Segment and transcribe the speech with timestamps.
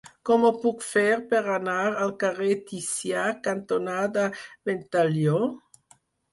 [0.27, 1.03] Com ho puc fer
[1.33, 5.41] per anar al carrer Ticià cantonada Ventalló?